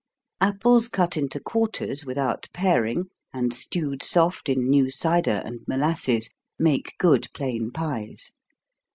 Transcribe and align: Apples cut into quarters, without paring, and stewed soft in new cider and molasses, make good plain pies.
Apples 0.41 0.87
cut 0.87 1.15
into 1.15 1.39
quarters, 1.39 2.03
without 2.05 2.47
paring, 2.55 3.03
and 3.31 3.53
stewed 3.53 4.01
soft 4.01 4.49
in 4.49 4.67
new 4.67 4.89
cider 4.89 5.43
and 5.45 5.59
molasses, 5.67 6.31
make 6.57 6.95
good 6.97 7.27
plain 7.35 7.69
pies. 7.69 8.31